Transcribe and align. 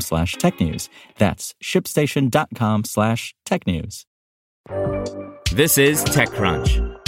slash 0.00 0.36
technews. 0.36 0.88
That's 1.18 1.54
shipstation.com 1.62 2.84
slash 2.84 3.34
technews. 3.46 4.04
This 5.52 5.78
is 5.78 6.04
TechCrunch. 6.04 7.00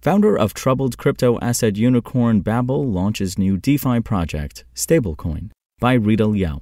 Founder 0.00 0.36
of 0.36 0.52
troubled 0.52 0.98
crypto 0.98 1.38
asset 1.40 1.76
unicorn 1.76 2.40
Babel 2.40 2.86
launches 2.86 3.38
new 3.38 3.56
DeFi 3.56 4.00
project, 4.00 4.64
Stablecoin, 4.74 5.50
by 5.78 5.94
Rita 5.94 6.26
Liao. 6.26 6.60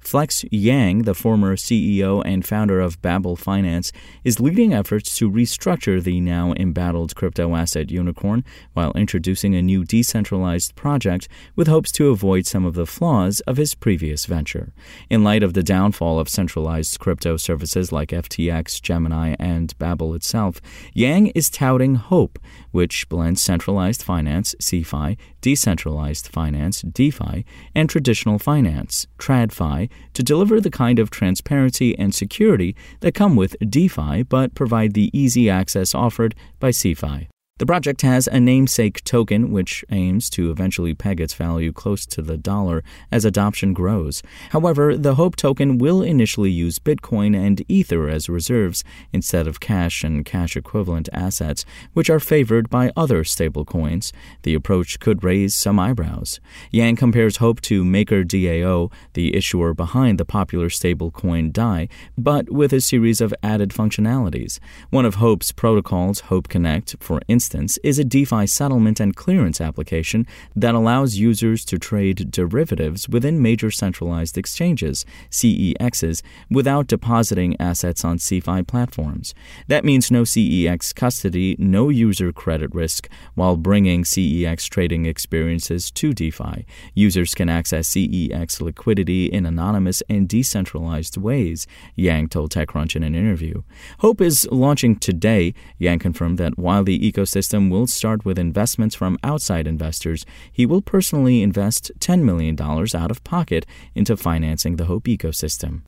Flex 0.00 0.44
Yang, 0.50 1.02
the 1.02 1.14
former 1.14 1.54
CEO 1.54 2.22
and 2.24 2.46
founder 2.46 2.80
of 2.80 3.02
Babel 3.02 3.36
Finance, 3.36 3.92
is 4.24 4.40
leading 4.40 4.72
efforts 4.72 5.18
to 5.18 5.30
restructure 5.30 6.02
the 6.02 6.20
now 6.20 6.54
embattled 6.56 7.14
crypto 7.14 7.54
asset 7.54 7.90
unicorn 7.90 8.42
while 8.72 8.92
introducing 8.92 9.54
a 9.54 9.60
new 9.60 9.84
decentralized 9.84 10.74
project 10.76 11.28
with 11.56 11.66
hopes 11.66 11.92
to 11.92 12.08
avoid 12.08 12.46
some 12.46 12.64
of 12.64 12.74
the 12.74 12.86
flaws 12.86 13.40
of 13.40 13.58
his 13.58 13.74
previous 13.74 14.24
venture. 14.24 14.72
In 15.10 15.24
light 15.24 15.42
of 15.42 15.52
the 15.52 15.62
downfall 15.62 16.18
of 16.18 16.28
centralized 16.28 16.98
crypto 17.00 17.36
services 17.36 17.92
like 17.92 18.08
FTX, 18.08 18.80
Gemini, 18.80 19.34
and 19.38 19.76
Babel 19.78 20.14
itself, 20.14 20.60
Yang 20.94 21.28
is 21.28 21.50
touting 21.50 21.96
Hope, 21.96 22.38
which 22.70 23.08
blends 23.10 23.42
centralized 23.42 24.02
finance, 24.02 24.54
CeFi, 24.62 25.18
decentralized 25.40 26.28
finance, 26.28 26.82
DeFi, 26.82 27.44
and 27.74 27.88
traditional 27.88 28.38
finance, 28.38 29.06
TradFi, 29.18 29.88
to 30.14 30.22
deliver 30.22 30.60
the 30.60 30.70
kind 30.70 30.98
of 30.98 31.10
transparency 31.10 31.98
and 31.98 32.14
security 32.14 32.74
that 33.00 33.14
come 33.14 33.36
with 33.36 33.56
DeFi 33.60 34.22
but 34.24 34.54
provide 34.54 34.94
the 34.94 35.10
easy 35.12 35.48
access 35.48 35.94
offered 35.94 36.34
by 36.58 36.70
CeFi. 36.70 37.28
The 37.58 37.66
project 37.66 38.02
has 38.02 38.28
a 38.28 38.38
namesake 38.38 39.02
token 39.02 39.50
which 39.50 39.84
aims 39.90 40.30
to 40.30 40.52
eventually 40.52 40.94
peg 40.94 41.20
its 41.20 41.34
value 41.34 41.72
close 41.72 42.06
to 42.06 42.22
the 42.22 42.36
dollar 42.36 42.84
as 43.10 43.24
adoption 43.24 43.72
grows. 43.72 44.22
However, 44.50 44.96
the 44.96 45.16
Hope 45.16 45.34
token 45.34 45.76
will 45.76 46.00
initially 46.00 46.52
use 46.52 46.78
Bitcoin 46.78 47.36
and 47.36 47.64
Ether 47.68 48.08
as 48.08 48.28
reserves 48.28 48.84
instead 49.12 49.48
of 49.48 49.58
cash 49.58 50.04
and 50.04 50.24
cash 50.24 50.56
equivalent 50.56 51.08
assets, 51.12 51.64
which 51.94 52.08
are 52.08 52.20
favored 52.20 52.70
by 52.70 52.92
other 52.96 53.24
stablecoins. 53.24 54.12
The 54.42 54.54
approach 54.54 55.00
could 55.00 55.24
raise 55.24 55.56
some 55.56 55.80
eyebrows. 55.80 56.38
Yang 56.70 56.94
compares 56.94 57.38
Hope 57.38 57.60
to 57.62 57.82
MakerDAO, 57.82 58.92
the 59.14 59.34
issuer 59.34 59.74
behind 59.74 60.18
the 60.18 60.24
popular 60.24 60.68
stablecoin 60.68 61.52
DAI, 61.52 61.88
but 62.16 62.52
with 62.52 62.72
a 62.72 62.80
series 62.80 63.20
of 63.20 63.34
added 63.42 63.70
functionalities. 63.70 64.60
One 64.90 65.04
of 65.04 65.16
Hope's 65.16 65.50
protocols, 65.50 66.20
Hope 66.20 66.46
Connect, 66.46 66.94
for 67.00 67.20
instance, 67.26 67.47
instance, 67.48 67.78
is 67.82 67.98
a 67.98 68.04
DeFi 68.04 68.46
settlement 68.46 69.00
and 69.00 69.16
clearance 69.16 69.58
application 69.58 70.26
that 70.54 70.74
allows 70.74 71.16
users 71.16 71.64
to 71.64 71.78
trade 71.78 72.30
derivatives 72.30 73.08
within 73.08 73.40
major 73.40 73.70
centralized 73.70 74.36
exchanges, 74.36 75.06
CEXs, 75.30 76.20
without 76.50 76.88
depositing 76.88 77.56
assets 77.58 78.04
on 78.04 78.18
CeFi 78.18 78.66
platforms. 78.66 79.34
That 79.66 79.82
means 79.82 80.10
no 80.10 80.24
CEX 80.24 80.94
custody, 80.94 81.56
no 81.58 81.88
user 81.88 82.32
credit 82.32 82.74
risk, 82.74 83.08
while 83.34 83.56
bringing 83.56 84.02
CEX 84.02 84.68
trading 84.68 85.06
experiences 85.06 85.90
to 85.92 86.12
DeFi. 86.12 86.66
Users 86.92 87.34
can 87.34 87.48
access 87.48 87.88
CEX 87.88 88.60
liquidity 88.60 89.24
in 89.24 89.46
anonymous 89.46 90.02
and 90.10 90.28
decentralized 90.28 91.16
ways, 91.16 91.66
Yang 91.96 92.28
told 92.28 92.52
TechCrunch 92.52 92.94
in 92.94 93.02
an 93.02 93.14
interview. 93.14 93.62
Hope 94.00 94.20
is 94.20 94.46
launching 94.52 94.96
today. 94.96 95.54
Yang 95.78 96.00
confirmed 96.00 96.36
that 96.36 96.58
while 96.58 96.84
the 96.84 96.98
ecosystem 96.98 97.37
system 97.38 97.70
will 97.70 97.86
start 97.86 98.24
with 98.24 98.36
investments 98.36 98.96
from 98.96 99.16
outside 99.22 99.68
investors. 99.68 100.26
He 100.50 100.66
will 100.66 100.82
personally 100.82 101.40
invest 101.40 101.92
$10 102.00 102.22
million 102.22 102.60
out 102.60 103.12
of 103.12 103.22
pocket 103.22 103.64
into 103.94 104.16
financing 104.16 104.74
the 104.74 104.86
Hope 104.86 105.04
ecosystem. 105.04 105.82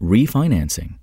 Refinancing. 0.00 0.99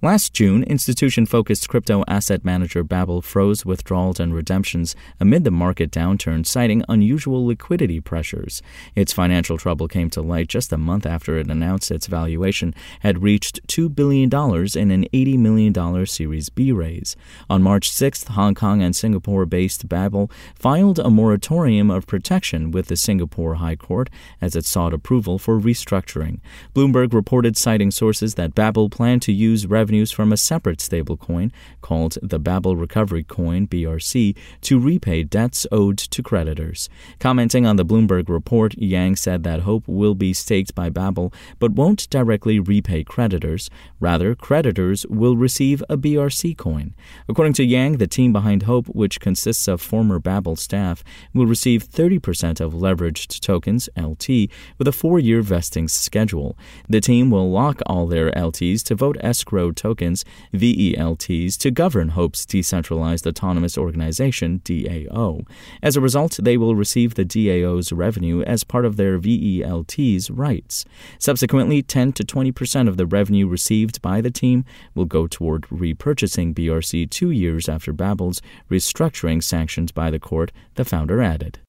Last 0.00 0.32
June, 0.32 0.62
institution 0.62 1.26
focused 1.26 1.68
crypto 1.68 2.04
asset 2.06 2.44
manager 2.44 2.84
Babel 2.84 3.20
froze 3.20 3.66
withdrawals 3.66 4.20
and 4.20 4.32
redemptions 4.32 4.94
amid 5.18 5.42
the 5.42 5.50
market 5.50 5.90
downturn, 5.90 6.46
citing 6.46 6.84
unusual 6.88 7.44
liquidity 7.44 7.98
pressures. 7.98 8.62
Its 8.94 9.12
financial 9.12 9.58
trouble 9.58 9.88
came 9.88 10.08
to 10.10 10.22
light 10.22 10.46
just 10.46 10.72
a 10.72 10.78
month 10.78 11.04
after 11.04 11.36
it 11.36 11.50
announced 11.50 11.90
its 11.90 12.06
valuation 12.06 12.76
had 13.00 13.24
reached 13.24 13.66
$2 13.66 13.92
billion 13.92 14.32
in 14.32 14.92
an 14.92 15.08
$80 15.12 15.36
million 15.36 16.06
Series 16.06 16.48
B 16.48 16.70
raise. 16.70 17.16
On 17.50 17.60
March 17.60 17.90
6th, 17.90 18.28
Hong 18.28 18.54
Kong 18.54 18.80
and 18.80 18.94
Singapore 18.94 19.46
based 19.46 19.88
Babel 19.88 20.30
filed 20.54 21.00
a 21.00 21.10
moratorium 21.10 21.90
of 21.90 22.06
protection 22.06 22.70
with 22.70 22.86
the 22.86 22.94
Singapore 22.94 23.56
High 23.56 23.74
Court 23.74 24.10
as 24.40 24.54
it 24.54 24.64
sought 24.64 24.94
approval 24.94 25.40
for 25.40 25.58
restructuring. 25.58 26.38
Bloomberg 26.72 27.12
reported, 27.12 27.56
citing 27.56 27.90
sources, 27.90 28.36
that 28.36 28.54
Babel 28.54 28.88
planned 28.88 29.22
to 29.22 29.32
use 29.32 29.66
revenue 29.66 29.87
revenues 29.88 30.12
from 30.12 30.34
a 30.34 30.36
separate 30.36 30.80
stablecoin 30.80 31.50
called 31.80 32.18
the 32.22 32.38
Babel 32.38 32.76
Recovery 32.76 33.24
Coin 33.24 33.66
BRC 33.66 34.36
to 34.60 34.78
repay 34.78 35.22
debts 35.22 35.66
owed 35.72 35.96
to 35.96 36.22
creditors. 36.22 36.90
Commenting 37.18 37.64
on 37.64 37.76
the 37.76 37.86
Bloomberg 37.86 38.28
report, 38.28 38.76
Yang 38.76 39.16
said 39.16 39.44
that 39.44 39.60
Hope 39.60 39.84
will 39.86 40.14
be 40.14 40.34
staked 40.34 40.74
by 40.74 40.90
Babel 40.90 41.32
but 41.58 41.72
won't 41.72 42.10
directly 42.10 42.60
repay 42.60 43.02
creditors. 43.02 43.70
Rather, 43.98 44.34
creditors 44.34 45.06
will 45.08 45.38
receive 45.38 45.82
a 45.88 45.96
BRC 45.96 46.54
coin. 46.58 46.94
According 47.26 47.54
to 47.54 47.64
Yang, 47.64 47.96
the 47.96 48.06
team 48.06 48.30
behind 48.30 48.64
Hope, 48.64 48.88
which 48.88 49.20
consists 49.20 49.66
of 49.68 49.80
former 49.80 50.18
Babel 50.18 50.54
staff, 50.54 51.02
will 51.32 51.46
receive 51.46 51.88
30% 51.88 52.60
of 52.60 52.74
leveraged 52.74 53.40
tokens, 53.40 53.88
LT, 53.96 54.50
with 54.76 54.86
a 54.86 54.92
four 54.92 55.18
year 55.18 55.40
vesting 55.40 55.88
schedule. 55.88 56.58
The 56.90 57.00
team 57.00 57.30
will 57.30 57.50
lock 57.50 57.80
all 57.86 58.06
their 58.06 58.30
LTs 58.32 58.82
to 58.82 58.94
vote 58.94 59.16
escrow 59.20 59.72
tokens, 59.78 60.24
VELTs, 60.52 61.56
to 61.56 61.70
govern 61.70 62.10
Hope's 62.10 62.44
Decentralized 62.44 63.26
Autonomous 63.26 63.78
Organization, 63.78 64.60
DAO. 64.64 65.46
As 65.82 65.96
a 65.96 66.02
result, 66.02 66.38
they 66.42 66.58
will 66.58 66.74
receive 66.74 67.14
the 67.14 67.24
DAO's 67.24 67.92
revenue 67.92 68.42
as 68.42 68.64
part 68.64 68.84
of 68.84 68.96
their 68.96 69.18
VELT's 69.18 70.30
rights. 70.30 70.84
Subsequently, 71.18 71.82
10 71.82 72.12
to 72.12 72.24
20 72.24 72.52
percent 72.52 72.88
of 72.88 72.96
the 72.98 73.06
revenue 73.06 73.46
received 73.46 74.02
by 74.02 74.20
the 74.20 74.30
team 74.30 74.64
will 74.94 75.04
go 75.06 75.26
toward 75.26 75.62
repurchasing 75.70 76.52
BRC 76.52 77.08
two 77.08 77.30
years 77.30 77.68
after 77.68 77.92
Babel's 77.92 78.42
restructuring 78.70 79.42
sanctioned 79.42 79.94
by 79.94 80.10
the 80.10 80.18
court, 80.18 80.52
the 80.74 80.84
founder 80.84 81.22
added. 81.22 81.60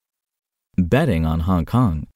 Betting 0.78 1.25
on 1.25 1.42
Hong 1.42 1.66
Kong. 1.66 2.08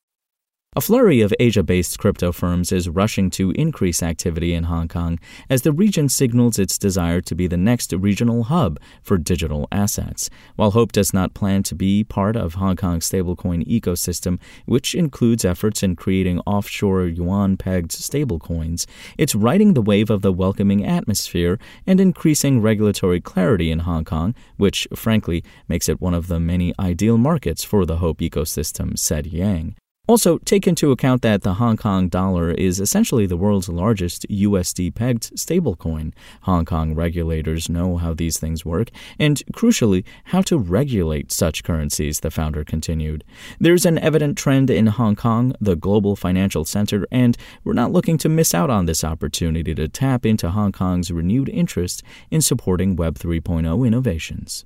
A 0.75 0.81
flurry 0.81 1.21
of 1.21 1.31
Asia 1.39 1.61
based 1.61 1.99
crypto 1.99 2.31
firms 2.31 2.71
is 2.71 2.89
rushing 2.89 3.29
to 3.31 3.51
increase 3.51 4.01
activity 4.01 4.55
in 4.55 4.63
Hong 4.63 4.87
Kong 4.87 5.19
as 5.47 5.61
the 5.61 5.71
region 5.71 6.09
signals 6.09 6.57
its 6.57 6.79
desire 6.79 7.21
to 7.21 7.35
be 7.35 7.45
the 7.45 7.57
next 7.57 7.93
regional 7.93 8.45
hub 8.45 8.79
for 9.03 9.19
digital 9.19 9.67
assets. 9.71 10.31
While 10.55 10.71
Hope 10.71 10.91
does 10.91 11.13
not 11.13 11.35
plan 11.35 11.61
to 11.63 11.75
be 11.75 12.03
part 12.03 12.35
of 12.35 12.55
Hong 12.55 12.75
Kong's 12.75 13.07
stablecoin 13.07 13.67
ecosystem, 13.67 14.39
which 14.65 14.95
includes 14.95 15.45
efforts 15.45 15.83
in 15.83 15.95
creating 15.95 16.39
offshore 16.39 17.05
yuan 17.05 17.55
pegged 17.55 17.91
stablecoins, 17.91 18.87
it's 19.15 19.35
riding 19.35 19.75
the 19.75 19.81
wave 19.81 20.09
of 20.09 20.23
the 20.23 20.33
welcoming 20.33 20.83
atmosphere 20.83 21.59
and 21.85 21.99
increasing 21.99 22.61
regulatory 22.61 23.21
clarity 23.21 23.69
in 23.69 23.79
Hong 23.79 24.05
Kong, 24.05 24.33
which, 24.57 24.87
frankly, 24.95 25.43
makes 25.67 25.87
it 25.87 26.01
one 26.01 26.15
of 26.15 26.29
the 26.29 26.39
many 26.39 26.73
ideal 26.79 27.19
markets 27.19 27.63
for 27.63 27.85
the 27.85 27.97
Hope 27.97 28.21
ecosystem, 28.21 28.97
said 28.97 29.27
Yang. 29.27 29.75
Also, 30.05 30.37
take 30.39 30.67
into 30.67 30.91
account 30.91 31.21
that 31.21 31.43
the 31.43 31.53
Hong 31.53 31.77
Kong 31.77 32.09
dollar 32.09 32.51
is 32.51 32.81
essentially 32.81 33.25
the 33.25 33.37
world's 33.37 33.69
largest 33.69 34.27
USD 34.27 34.93
pegged 34.93 35.33
stablecoin. 35.37 36.11
Hong 36.41 36.65
Kong 36.65 36.93
regulators 36.93 37.69
know 37.69 37.95
how 37.95 38.13
these 38.13 38.37
things 38.37 38.65
work, 38.65 38.89
and 39.17 39.41
crucially, 39.53 40.03
how 40.25 40.41
to 40.41 40.57
regulate 40.57 41.31
such 41.31 41.63
currencies, 41.63 42.19
the 42.19 42.31
founder 42.31 42.65
continued. 42.65 43.23
There's 43.61 43.85
an 43.85 43.97
evident 43.97 44.37
trend 44.37 44.69
in 44.69 44.87
Hong 44.87 45.15
Kong, 45.15 45.55
the 45.61 45.77
global 45.77 46.17
financial 46.17 46.65
center, 46.65 47.07
and 47.09 47.37
we're 47.63 47.71
not 47.71 47.93
looking 47.93 48.17
to 48.17 48.27
miss 48.27 48.53
out 48.53 48.69
on 48.69 48.87
this 48.87 49.05
opportunity 49.05 49.73
to 49.73 49.87
tap 49.87 50.25
into 50.25 50.49
Hong 50.49 50.73
Kong's 50.73 51.11
renewed 51.11 51.47
interest 51.47 52.03
in 52.29 52.41
supporting 52.41 52.97
Web 52.97 53.17
3.0 53.17 53.87
innovations. 53.87 54.65